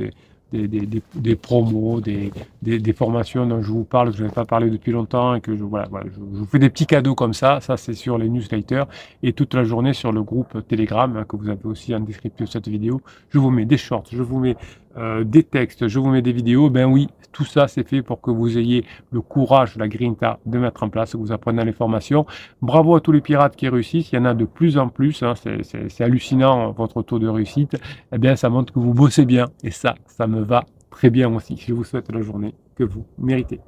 des, 0.51 0.67
des, 0.67 1.01
des, 1.13 1.35
promos, 1.35 2.01
des, 2.01 2.31
des, 2.61 2.93
formations 2.93 3.45
dont 3.45 3.61
je 3.61 3.71
vous 3.71 3.83
parle, 3.83 4.11
que 4.11 4.17
je 4.17 4.23
n'ai 4.23 4.31
pas 4.31 4.45
parlé 4.45 4.69
depuis 4.69 4.91
longtemps 4.91 5.35
et 5.35 5.41
que 5.41 5.55
je, 5.55 5.63
voilà, 5.63 5.87
voilà, 5.89 6.07
je, 6.09 6.19
vous 6.19 6.45
fais 6.45 6.59
des 6.59 6.69
petits 6.69 6.87
cadeaux 6.87 7.15
comme 7.15 7.33
ça. 7.33 7.59
Ça, 7.61 7.77
c'est 7.77 7.93
sur 7.93 8.17
les 8.17 8.29
newsletters 8.29 8.85
et 9.21 9.33
toute 9.33 9.53
la 9.53 9.63
journée 9.63 9.93
sur 9.93 10.11
le 10.11 10.23
groupe 10.23 10.67
Telegram 10.67 11.15
hein, 11.17 11.25
que 11.27 11.35
vous 11.35 11.49
avez 11.49 11.65
aussi 11.65 11.93
en 11.93 11.99
description 11.99 12.45
de 12.45 12.49
cette 12.49 12.67
vidéo. 12.67 13.01
Je 13.29 13.37
vous 13.37 13.51
mets 13.51 13.65
des 13.65 13.77
shorts, 13.77 14.05
je 14.11 14.23
vous 14.23 14.39
mets 14.39 14.55
euh, 14.99 15.23
des 15.23 15.43
textes, 15.43 15.87
je 15.87 15.99
vous 15.99 16.09
mets 16.09 16.21
des 16.21 16.31
vidéos. 16.31 16.69
Ben 16.69 16.85
oui, 16.85 17.07
tout 17.31 17.45
ça, 17.45 17.67
c'est 17.67 17.87
fait 17.87 18.01
pour 18.01 18.21
que 18.21 18.31
vous 18.31 18.57
ayez 18.57 18.85
le 19.11 19.21
courage, 19.21 19.77
la 19.77 19.87
grinta 19.87 20.39
de 20.45 20.59
mettre 20.59 20.83
en 20.83 20.89
place, 20.89 21.13
que 21.13 21.17
vous 21.17 21.31
apprenez 21.31 21.63
les 21.63 21.71
formations. 21.71 22.25
Bravo 22.61 22.95
à 22.95 23.01
tous 23.01 23.11
les 23.11 23.21
pirates 23.21 23.55
qui 23.55 23.69
réussissent. 23.69 24.11
Il 24.11 24.15
y 24.15 24.19
en 24.19 24.25
a 24.25 24.33
de 24.33 24.45
plus 24.45 24.77
en 24.77 24.89
plus. 24.89 25.23
Hein. 25.23 25.33
C'est 25.35 26.03
hallucinant 26.03 26.71
votre 26.71 27.01
taux 27.01 27.19
de 27.19 27.27
réussite. 27.27 27.77
Eh 28.13 28.17
bien, 28.17 28.35
ça 28.35 28.49
montre 28.49 28.73
que 28.73 28.79
vous 28.79 28.93
bossez 28.93 29.25
bien 29.25 29.45
et 29.63 29.71
ça, 29.71 29.95
ça 30.05 30.27
me 30.27 30.41
va 30.41 30.65
très 30.89 31.09
bien 31.09 31.33
aussi. 31.33 31.55
Je 31.57 31.73
vous 31.73 31.83
souhaite 31.83 32.11
la 32.11 32.21
journée 32.21 32.53
que 32.75 32.83
vous 32.83 33.05
méritez. 33.17 33.59